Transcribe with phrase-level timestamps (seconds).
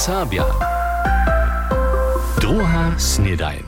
[0.00, 0.48] Serbia.
[2.40, 3.60] Druga snedajn.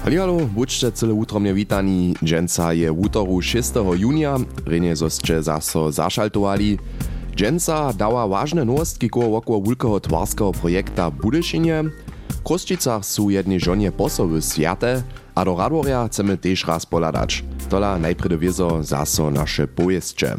[0.00, 2.16] Hallo, buďte celé útromne vítaní.
[2.24, 3.84] Dženca je v útoru 6.
[4.00, 6.80] junia, rene zosće zaso zašaltovali.
[7.36, 11.92] Dženca dała ważne nowostki koło wokół wielkiego twarskiego projekta Budyszynie.
[12.32, 15.04] W Koščicach sú jednej žonie posowy świate,
[15.36, 17.44] a do Radworja chcemy też raz poladać.
[17.68, 17.98] Tola
[18.40, 20.36] wiezo zaso nasze pojeźdźcze.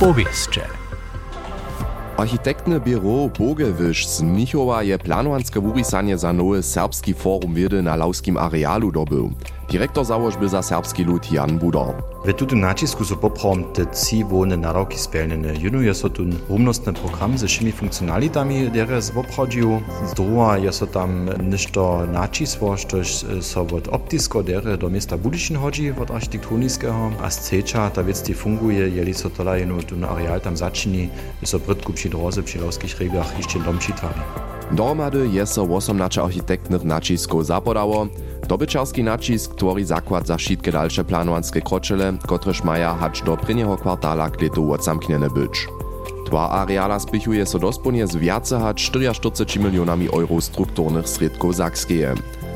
[0.00, 0.60] Powieszcze.
[2.16, 8.92] Architektne biro Bogewisch z Mnichowa je planowanske wurisanie za serbski forum wiedy na lauskim arealu
[8.92, 9.32] dobył.
[9.70, 11.94] Direktor założby za serbski lud Jan Budor.
[12.24, 15.54] W tutym nacisku so poprom te trzy wone naroki spełnione.
[15.54, 19.80] Jedno jest to ten rumnostny program ze wszymi funkcjonalitami, które zobchodził.
[20.06, 25.56] Z druga jest to tam ništo nacisło, štož so od optisko, które do miasta Budyszyn
[25.56, 30.40] chodzi, od architektoniskiego, a z trzecza ta wiec funguje, jeli so tola jeno ten areal
[30.40, 31.08] tam zaczyni,
[31.44, 34.20] so brytku przy drodze, przy lauskich regach jeszcze dom czytali.
[34.70, 38.06] Dohromady je so 18 architektnych naciskov zapodało.
[38.48, 44.30] Dobyčarski nacisk tvorí zakład za wszystkie dalsze planowanske kroczele, kotrež maja hać do prvního kwartala
[44.30, 45.68] k letu odzamkniene być.
[46.26, 52.14] Twa areala spichuje so dosponie z viace hać 44 milionami euro strukturnych sredków Sakskeje.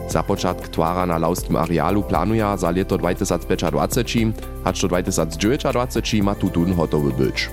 [0.09, 6.75] Za początek twara na lauskim arealu planuje za leto 2025, hać do 2029 ma tutun
[6.75, 7.51] hotowy być.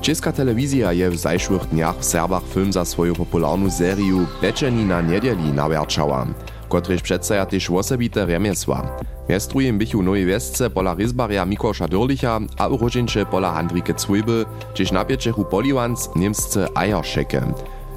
[0.00, 5.02] Česka telewizja je w zajszłych dniach w Serbach film za swoją popularną serię Beczeni na
[5.02, 6.26] niedzieli nawierczała,
[6.68, 8.82] kotrež przedstawia też osobite remiesła.
[9.28, 15.04] Miestrujem bychu nowej wiesce pola ryzbarja Mikosza Dürlicha a urodzieńcze pola Handrike Cwojby, gdzieś na
[15.04, 17.52] pieczechu Poliwans niemsce Eierschecke.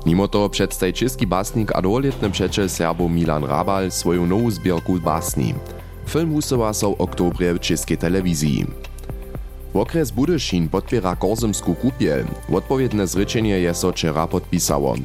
[0.05, 5.55] Mimo to przedstawi czeski basnik a dwoletny przeczel Serbo Milan Rabal swoją nową zbierku basni.
[6.07, 8.88] Film usuwa so w oktobrie w czeskiej telewizji.
[9.73, 12.25] Okres Budyšin podpiera Korzymsku kupiel.
[12.53, 14.95] Odpowiedne zrečenie je so wczera podpisało.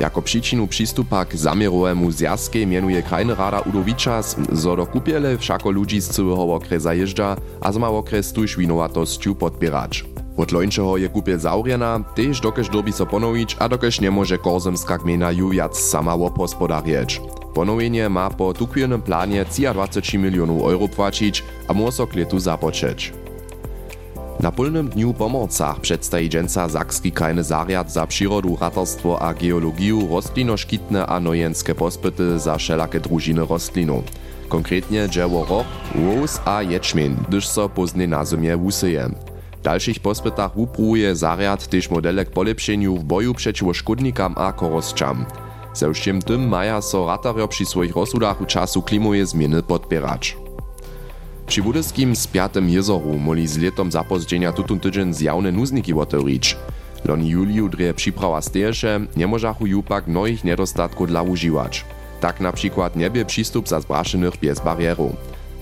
[0.00, 6.00] Jako przyczynu przystupa k zamierowemu zjazke mianuje Krajny Rada Udowiczas, zo do kupiele wszako ludzi
[6.00, 10.04] z całego okresa jeżdża, a z ma okres tuż winowatosću podpierać.
[10.36, 13.06] Od lońčeho je kupiel zaurjena, tež dokež dobi so
[13.58, 17.20] a dokež nie może Korzymska gmina ju viac sama opospodarieć.
[17.54, 23.23] Ponowienie ma po tukwielnym planie 23 milionów euro płacić, a może k letu započeć.
[24.40, 31.06] Na polnym dniu pomorcach przedstawi dżęca Sakski krajny zariad za przyrodu, ratarstwo a geologiu, roslinoszkitne
[31.06, 34.04] a nojenskie pospyty za wszelakie drużyny rostlinów.
[34.48, 38.58] Konkretnie dzieło rok, łos a ječmień, gdyż so pozny na zimie.
[39.60, 45.24] W dalszych pospytach wupruje zariad też modelek polepszeniu w boju przeciwko szkodnikam a korosczam.
[45.74, 45.92] Ze
[46.26, 50.43] tym maja so ratario przy swoich rozsudach czasu klimowe zmiany podpierać.
[51.46, 56.56] Przy budyskim spiatym jezoru moli z letom zapozdźenia tutun tydzień zjawne nuzniki otewrić.
[57.04, 61.84] Loni juliu dreje przyprawa steješe, nie możachu ju pak mnohich nedostatków dla używać.
[62.20, 65.12] Tak na przykład nie bie przystup za zbraszenych bez barierów.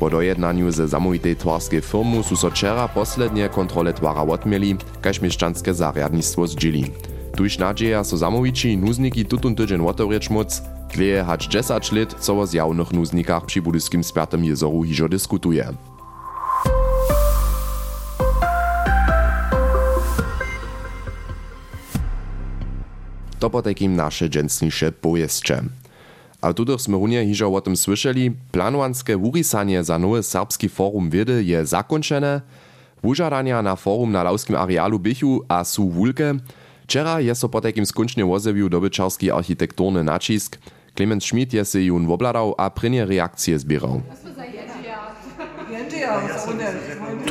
[0.01, 5.75] Po dojednaniu ze zamówitej twarskiej firmu su so wczera poslednie kontrole twara odmieli, kaž mieszczanskie
[5.75, 6.47] zariadnictwo.
[7.37, 10.63] Tuż nadzieja so zamowici nuzniki tutun tydzień otewrić móc,
[10.93, 15.73] Tleje hać 10 lat, co o zjawnych nuznikach przy budyskim spiatym jezoru hižo diskutuje.
[23.39, 24.29] To po takim nasze
[25.01, 25.63] pojeźdźcze.
[26.43, 31.45] A tutych sme runie hižo o tym słyszeli, planowanske wurisanie za nowe serbski forum wiedy
[31.45, 32.41] je zakończone,
[33.03, 36.35] wużadania na forum na lauskim arealu bychu a su wulke,
[36.93, 40.61] Včeraj je so potekim skončne ozevil dobyčarski arhitekturny načisk.
[40.93, 44.05] Klemens Schmidt je se jun obladal a prinje reakcije zbiral.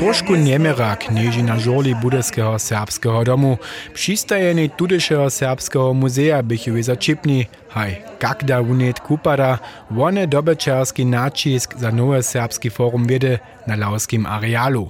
[0.01, 3.61] Trošku niemera knieži na žoli Budeského serbského domu.
[3.93, 9.59] Přistajení tudešeho serbského muzea bychu začipni, haj, kakda unet kupada,
[9.93, 14.89] one dobečarski nacisk za nowe serbski forum wiedy na lauskim arealu.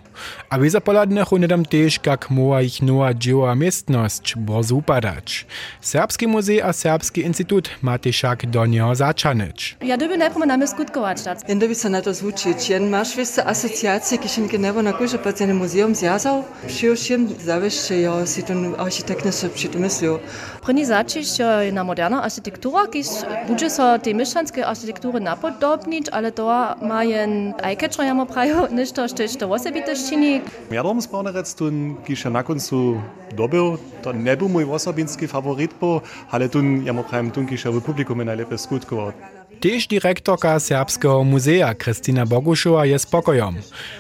[0.50, 5.46] A wy zapoladnych unedam też, jak moja ich nowa dzieła miestność borzu upadać.
[5.82, 9.78] Serbski muzej a Serbski instytut ma tyszak do niego zaczanyć.
[9.82, 11.18] Ja doby najpierw mamy skutkować.
[11.48, 12.70] Jen doby se na to zvučić.
[12.70, 16.44] Jen masz wiesz asocjacje, ki się genewo na kurze pacjeny muzeum zjazał.
[16.68, 20.20] Przyjušim zawieszcze jo si ten architektne se przy tym myślił.
[20.62, 23.08] První začiš je na moderna architektura, kiž
[23.48, 26.46] bude so tej myščanskej architektury napodobnić, ale to
[26.82, 30.42] ma jen ajkečo jamo prajo, ništo štež to osobite ščini.
[30.70, 33.02] Ja dom správne rec, tun, kiž na koncu
[33.34, 37.82] dobil, to nebył mój osobinski favorit, bo, ale tun, ja mu prajem, tun, kiž v
[37.82, 39.41] publikum je najlepšie skutkoval.
[39.60, 43.58] Tež direktorka Serbskeho muzea Kristina Bogušova je spokojom.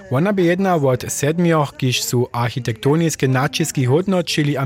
[0.10, 4.66] Ona by jedna od sedmioch, kiž su architektonické nacisky hodnočili a.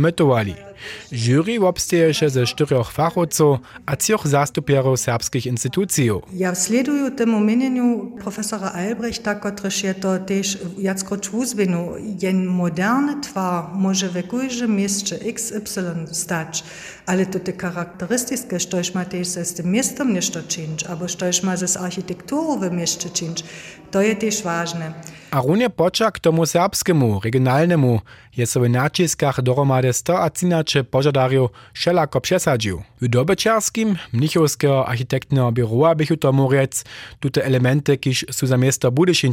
[1.12, 6.10] Jury obsteješe ze czterech fachowców a trzech zastupierów serbskich instytucji.
[6.34, 11.92] Ja sleduję temu mieniu profesora Albrechta, który je to też jackroć uzwinu.
[12.22, 16.64] Jen moderny twar może w każdym mieście XY stać,
[17.06, 21.58] ale to te charakterystyczne, że ma też z tym miastem nešto czynić, albo że ma
[21.58, 23.44] z architekturą w mieście czynić,
[23.92, 24.94] to jest też ważne.
[25.32, 28.02] A runie poča k tomu serbskemu, regionalnemu,
[28.36, 32.84] je so v načiskach dohromady 100 a cinače požadarju šelako přesadžił.
[33.02, 36.84] W Dobečarskim, mnichowskiego architektnego biura bychu tomu rec,
[37.20, 38.58] tute elementy, kiż su za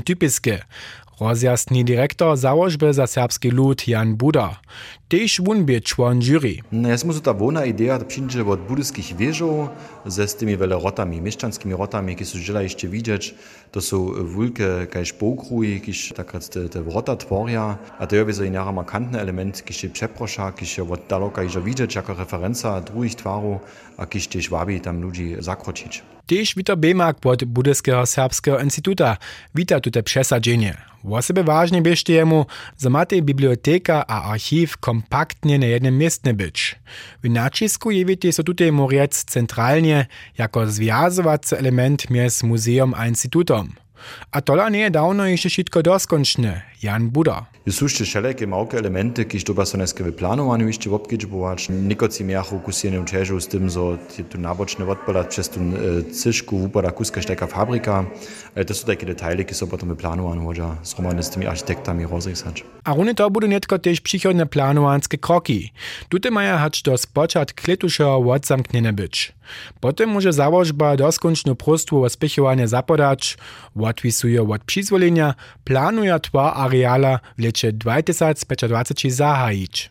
[0.04, 0.62] typiskie,
[1.22, 4.60] rozjasni direktor założby za serbski lud Jan Buda.
[5.08, 6.54] Tež wun bie człon jury.
[6.72, 9.68] Jest mu ta wona idea, przyjdzie od budyskich wieżów
[10.06, 13.34] ze z tymi wiele rotami, mieszczanskimi rotami, które są żela jeszcze widzieć.
[13.72, 18.74] To są wielkie kaž pokruji, kiż tak te, te wrota tworia, a to jest ein
[18.74, 23.60] markantny element, kiż je przeprosza, kiż je od daleka iżo widzieć jako referenca drugich twarów,
[23.96, 26.02] a kiż też wabi tam ludzi zakročić.
[26.26, 29.18] Tež Vito Bemak pod Budeského srbského instituta.
[29.54, 30.74] Vita tute přesadženě.
[31.04, 32.46] Vosebe vážně běžte jemu,
[32.78, 36.76] za máte biblioteka a archiv kompaktně na jednom místě byč.
[37.22, 40.06] V načisku jevíte se tuto moriec centrálně
[40.38, 43.68] jako zviazovací element měs muzeum a institutom.
[44.32, 46.62] A tola nie dawno jeszcze wszystko doskonczne.
[46.82, 47.46] Jan Buda.
[47.70, 51.68] Są jeszcze wszelkie małe elementy, które to basoneske w planowaniu jeszcze obkiczbować.
[51.68, 53.80] Nikoci miachu kusienym czeżu z tym, że
[54.30, 55.60] tu naboczne odpalać przez tu
[56.12, 58.04] cyszku wupada kuska szteka fabryka.
[58.56, 61.46] Ale to są takie detale, które są potem w planowaniu może z romany z tymi
[61.46, 62.64] architektami rozrysać.
[62.84, 65.72] A runy to budú netko też przychodne planowanske kroki.
[66.08, 69.32] Tute maja hać do spočat kletušeho odzamknjene być.
[69.80, 73.38] Potem może założba doskonczną prostwu o spěchovanie zapodać,
[73.92, 75.34] odwisuje od przyzwolenia,
[75.64, 79.90] planuje twa areala w lecie 2025 zahajić.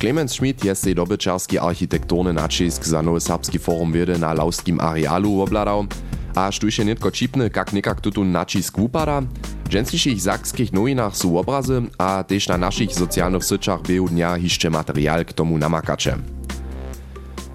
[0.00, 5.40] Clemens Schmidt je sej dobyczarski architekturny nacisk za nowy serbski forum wiedy na lauskim arealu
[5.40, 5.86] obladał,
[6.34, 9.22] a sztujše netko čipny, kak nekak tutu nacisk wupada.
[9.64, 14.70] W dżęslišich zakskich nowinach są obrazy, a też na naszych socjalnych syciach był dnia hiszcze
[14.70, 16.18] materiał k tomu namakacze.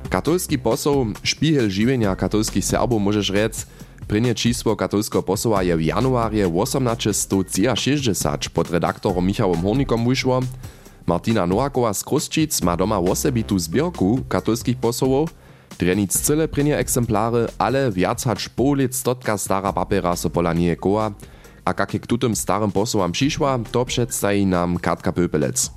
[0.09, 3.67] Katolski poseł, szpichel żywienia katolskich Serbów możesz rec,
[4.07, 10.39] Prynje čísło katolskiego posoła je w januarie 1860 pod redaktorom Michałem Hornikom wyszło.
[11.07, 15.33] Martina Noakowa z Kruszczyc ma doma osebitu zbierku katolskich posołów,
[15.79, 21.11] Drenic cyle prynje egzemplary, ale wiac hacz pół lit stotka stara papera so pola koła,
[21.65, 25.76] a jak k tutym starym posołam przyszła, to przedstawi nam Katka Pöpelec.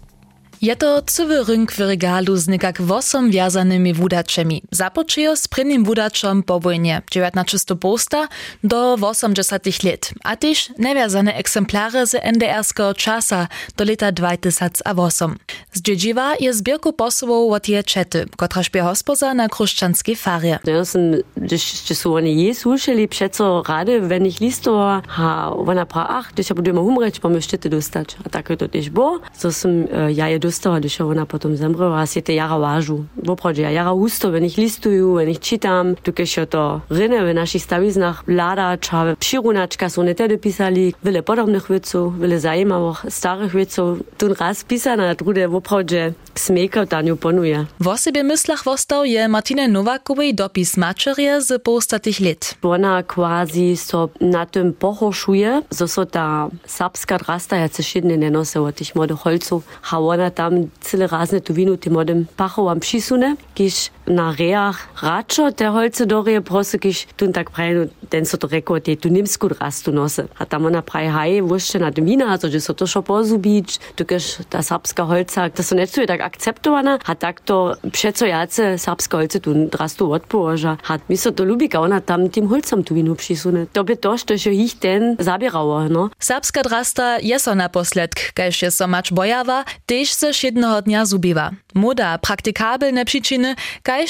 [0.63, 4.63] Je to cywy rynk w regalu z nekak wosom wjazanymi wudaczemi.
[4.71, 8.29] Zapoczyło z prynnym wudaczom po wojnie 19 posta
[8.65, 15.37] do 80 lat, a też newiazane egzemplary z NDR-skiego czasa do lata 2008.
[15.73, 20.59] Z dziedziwa je zbierku posuwał od je czety, kotraż by hospoza na kruszczanskiej farie.
[20.65, 21.03] Ja sam,
[21.37, 21.63] gdyż
[21.95, 26.57] są oni je słyszeli, przeco rady, wenn ich listo, ha, ona pra, ach, gdyż ja
[26.57, 28.17] budujemy umreć, bo my szczyty dostać.
[28.27, 29.21] A tak to też było.
[29.33, 33.07] So sam, ja je dostała, gdyż ona potom zemrela, a si te jara vážu.
[33.23, 37.23] Opravdu, ja jara ústo, wenn ich listuju, wenn ich čitam, tu keď je to rinne
[37.23, 43.87] v našich staviznách vládača, přirunačka sú netedy písali, veľa podobných vecov, veľa zajímavých starých vecov.
[44.19, 47.67] Tu raz písaná, drude opravdu smejka tanju ponuje.
[47.79, 52.57] W osobie myslach wostał je Martine Nowakowej dopis maczerie z postatych lat.
[52.63, 58.31] Ona quasi so na tym pohoszuje, so so ta serbska drasta, ja se šedne ne
[58.31, 62.81] nose od tých modých holcov, a ona tam cele razne tu vinu tým modým pachowam
[62.81, 68.37] přisune, když na reach račo te holce dorie proste, když tu tak praje, ten so
[68.37, 70.27] to reko, te tu nimsku drastu nose.
[70.37, 73.79] A tam ona praje, haj, vošte na tym vina, so že so to šo pozubič,
[73.95, 78.79] tu keď ta serbska holca, to so necuje tak akceptowana, a tak to przeco jace
[78.79, 80.77] serbska holce tu drastu odpołoża.
[80.91, 83.67] A mi so to lubi, ona tam tym holcom tu vinu přisune.
[83.73, 86.11] To by to, što je ich ten zabierała, no.
[86.19, 91.51] Serbska drasta je so naposledk, kaž je so mač bojava, tež se jednego dnia zubiwa.
[91.75, 93.55] Moda praktikabilne przyczyny,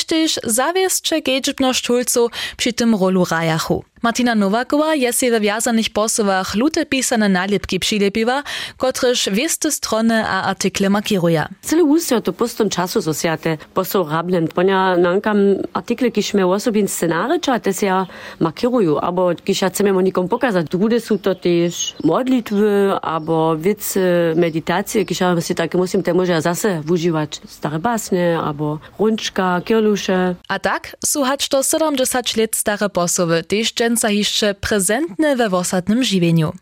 [0.04, 3.84] tež zawieszcze gejdzibność holców przy tym rolu rajachu.
[4.02, 8.42] Martina Nowakowa je si we wjazanych posłach lute pisane nalepki přilepiwa,
[8.76, 11.44] kotrež wieste strony a artikle markiruje.
[11.62, 14.48] Cyle ústia to postom času zosiate posol rabnem.
[14.48, 15.36] Ponia nankam
[15.72, 18.06] artikle, kiž me osobin scenariča, te se ja
[18.40, 20.66] markiruju, abo kiž ja chceme nikom pokazać.
[20.66, 26.42] Druge su to też modlitwy, abo wice, meditacje, kiž ja si takie musim te może
[26.42, 30.34] zase używać stare basne, abo rączka, kierlusze.
[30.48, 36.52] A tak, słuchać to 70 lat stare posowy, też dżęca jeszcze prezentne we wosadnym żywieniu.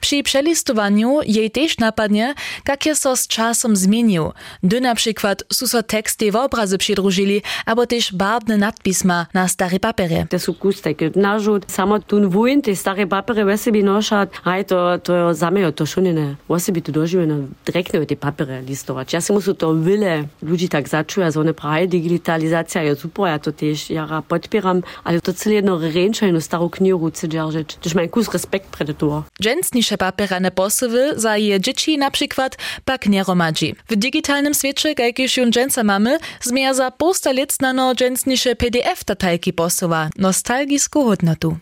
[0.00, 2.34] Przy przelistowaniu jej też napadnie,
[2.68, 4.32] jak so z czasem zmienił.
[4.62, 9.80] Gdy na przykład su so teksty w obrazy przydrużyli, albo też barwne nadpisma na stare
[9.80, 10.26] papiery.
[10.28, 10.98] Te su kustek.
[11.16, 16.36] Narzut, samo tun wuin, te stare papiery wesebi nošat, aj to, to zamejo, to šunine.
[16.48, 19.12] Wesebi tu doživljeno drekne te papiery listować.
[19.12, 23.38] Ja si musu to wyle ludzi tak zaczuja, so one praje digitalizacja je super, ja
[23.38, 27.76] to też jara podpieram, ale to cele jedno ręczajno starą knihu chce dzierżyć.
[27.76, 29.24] To jest kus respekt przed to.
[29.68, 33.74] Dżęsnisze papierane posywy za je dzieci na przykład pak nie romadzi.
[33.88, 40.08] W digitalnym świecie, jakieś już dżęsa mamy, zmienia za posta lat znano dżęsnisze PDF-datajki posywa,
[40.18, 41.56] nostalgisku hodnotu.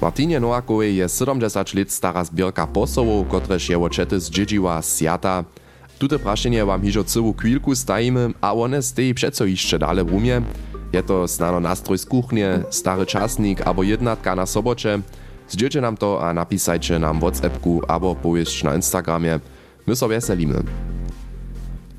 [0.00, 5.44] Martinie Nowakowej je 70 lat stara zbierka posłów, kotreż je oczety z dziedziła sjata.
[5.98, 10.42] Tute praszenie wam hižo cyłu chwilku stajimy, a one steji przeco jeszcze dalej w umie.
[10.92, 15.00] Je to snano nastroj z kuchnie, stary czasnik albo jednatka na sobocze.
[15.52, 19.40] Zdjęcie nam to a napisajcie nam w WhatsAppku albo powiesz na Instagramie.
[19.86, 20.62] My so weselimy.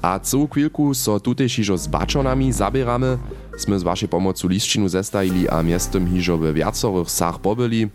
[0.01, 3.17] A całą chwilku so tutaj hižo z baczonami zabieramy.
[3.57, 7.89] Sme z waszej pomocu listčinu zestajili a miestem hižo we wiacorych sach pobyli.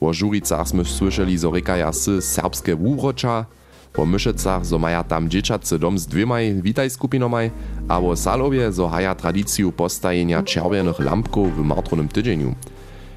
[0.00, 3.44] O Żuricach sme słyszeli, zo rekaja sy serbskie wúroča,
[3.92, 7.52] po Myšecach, zo maja tam dzieciacy dom z dwiemaj witaj skupinomaj,
[7.88, 12.56] a o Salowie, zo haja tradiciju postajenia czerwonych lampków w martronym tydzieniu.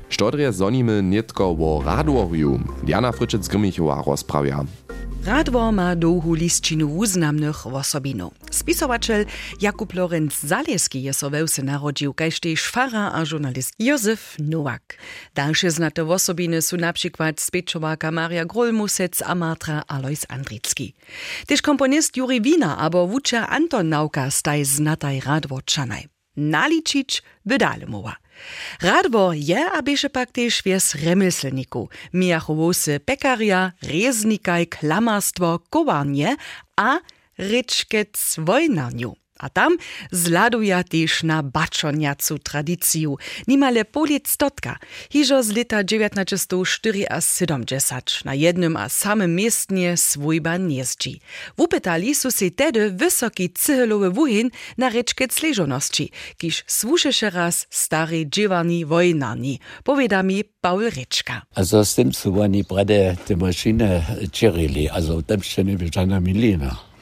[0.10, 2.60] Štodrje zonimy nietko o radworju.
[2.84, 4.66] Diana Fryczec-Grymichowa rozprawia.
[5.26, 8.34] Radwor ma długu listčinu uznamnych osobinów.
[8.52, 9.26] Spisowatel
[9.62, 14.98] Jakub Lorenz Zaleski je so wełse narodził, kajż też a żurnalist Józef Nowak.
[15.36, 20.94] Dalsze znate osobiny są na przykład spieczowaka Maria Grolmusec a Martra Alois Andricki.
[21.48, 26.08] Też komponist Juri Wiener, abo wuczer Anton Nauka staj znataj Radworczanaj.
[26.38, 28.25] Naličić wydale mowa.
[28.82, 36.36] Radwo je, abyše pak też wies remyslniku, miachowosy pekaria, reznikaj, klamarstwo, kowarnie,
[36.77, 37.00] a
[37.38, 39.25] ryczkec wojnaniu.
[39.39, 39.77] A tam
[40.12, 44.77] zladuje też na baczoniacu tradyciju, nimale polic stotka,
[45.10, 47.06] hižo z leta 1974
[48.25, 51.20] na jednym a samym miestnie swójba niezdzi.
[51.58, 58.86] Wupytali su se tedy wysoki cyhelowy wuhin na ryczkec leżoności, kiż słušeše raz stary dziewani
[58.86, 61.42] wojnani, powiada mi Paul Ritschka.
[61.56, 65.77] Also z tym su oni brade te maszyny czerili, also tam się nie
[66.22, 66.95] milina.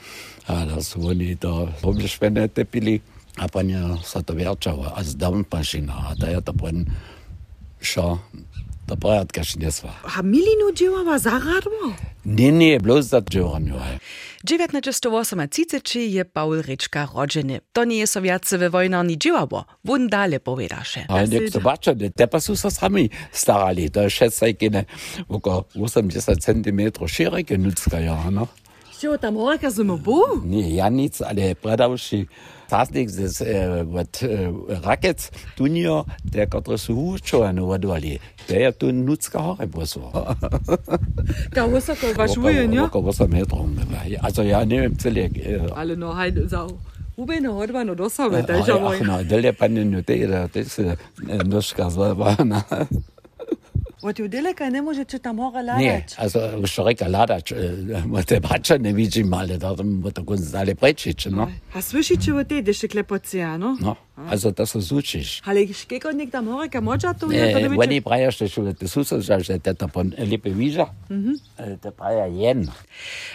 [0.47, 2.99] a da su oni to oblješpene tepili,
[3.37, 6.85] a pa nja sa to vjačava, a zdavn pa šina, a da je to pon
[7.81, 8.17] šo,
[8.87, 9.93] to pojad kaš nesva.
[10.17, 11.95] A milinu dživava zagarmo?
[12.23, 13.75] Ne, ne, bloz za dživanju.
[14.43, 17.59] 1938 je Paul Rečka rođeni.
[17.71, 21.05] To nije sovjatceve vojna ni dživavo, vun dalje povedaše.
[21.09, 24.85] A nek to bačane, te pa su se sami starali, to je šest sajkine,
[25.27, 28.45] oko 80 cm širike ljudska jana.
[29.03, 29.11] No.
[29.11, 30.21] Co tam horka są bu?
[30.45, 32.25] Nie, ja nic, ale predawszy
[32.69, 34.27] tasnik z e, od e,
[34.83, 38.19] rakiet tunio, der który su huczoan ładowali.
[38.47, 40.11] To jest tu ludzka hore boso.
[41.55, 42.83] Ka wysoko waszuje, nie?
[42.83, 43.59] Około 8 metrów.
[44.21, 45.29] Also ja nie wiem, cyle.
[45.75, 46.67] Ale no, hajde, za...
[47.15, 50.81] Ubejne hodba no dosawe, to jest Ach, ja no, dele panin no te, to jest
[51.45, 53.12] noszka zła, Od
[54.19, 56.15] judeleka nie możecie tam hore Nie, ladać.
[56.17, 57.53] also szeroka ladać,
[58.25, 59.83] te bacze nie widzimy, ale da to
[60.13, 61.47] to kunst ale prečić, no.
[61.73, 63.77] A słyszycie o tej, jeszcze klepocja, no?
[63.81, 63.95] No,
[64.29, 65.41] also to su zučiš.
[65.45, 68.73] Ale szkiego nikt tam hore, kamodzia tu, ja to E, nie Oni praja što šule
[68.73, 70.85] te susa, že te to pon lipe viža,
[71.81, 72.67] te praja jen.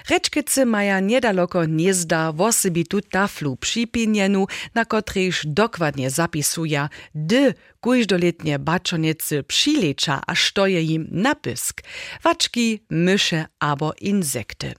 [0.09, 10.21] Rečkice maja niedaleko niezda wosibitu taflu przypinienu, na kotryż dokładnie zapisuja, dy kujżdoletnie baczonicy przylecza,
[10.27, 11.83] a stoje im napysk,
[12.23, 14.75] waczki, mysze abo insekty.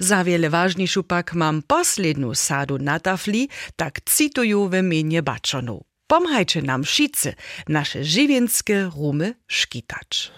[0.00, 5.84] Za wiele ważniejszą pak mam poslednú sadu na tafli, tak cituju w imieniu baczonu.
[6.06, 7.34] Pomhajcie nam wszyscy
[7.68, 10.32] nasze żywienskie rumy szkitać.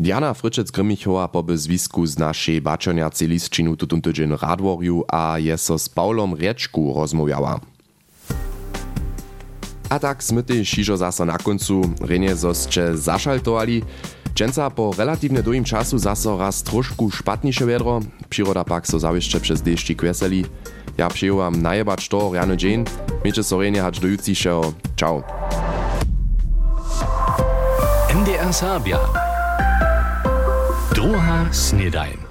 [0.00, 6.34] Diana Fryczec-Grymichowa po zwisku z naszej baczoniacej listčinu tutun tydzień radworju a je z Paulom
[6.34, 7.60] Riečku rozmawiała.
[9.86, 13.86] A tak sme tej šižo zase na koncu renie zosče zašaltovali.
[14.36, 19.62] Dženca po relatívne długim czasu zase raz trošku špatniejsze wiadro, przyroda pak so zawieszcze przez
[19.62, 20.44] deszczi kweseli.
[20.98, 22.84] Ja przyjąłam najebać to rano dzień,
[23.24, 24.72] miejcie so renie hać do jutrzejszego.
[24.96, 25.22] Ciao.
[28.10, 28.98] NDR Sabia.
[30.94, 32.25] Droha Snedain.